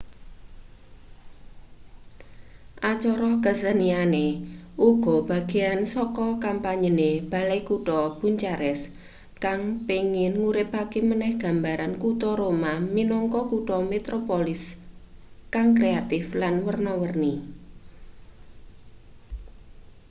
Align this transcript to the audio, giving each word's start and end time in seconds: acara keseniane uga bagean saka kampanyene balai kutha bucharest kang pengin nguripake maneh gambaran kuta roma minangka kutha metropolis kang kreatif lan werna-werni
acara 2.91 3.31
keseniane 3.45 4.27
uga 4.89 5.15
bagean 5.29 5.79
saka 5.95 6.27
kampanyene 6.45 7.09
balai 7.31 7.61
kutha 7.69 7.99
bucharest 8.19 8.85
kang 9.43 9.61
pengin 9.87 10.33
nguripake 10.41 10.99
maneh 11.09 11.31
gambaran 11.43 11.93
kuta 12.03 12.29
roma 12.41 12.73
minangka 12.95 13.41
kutha 13.51 13.77
metropolis 13.91 14.61
kang 15.53 15.67
kreatif 15.77 16.23
lan 16.41 16.55
werna-werni 16.65 17.33